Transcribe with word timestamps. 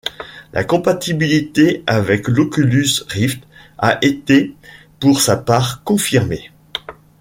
La 0.53 0.63
compatibilité 0.63 1.83
avec 1.85 2.27
l'Oculus 2.27 2.89
Rift 3.09 3.43
a 3.77 3.99
été 4.03 4.55
pour 4.99 5.21
sa 5.21 5.37
part 5.37 5.83
confirmée. 5.83 6.49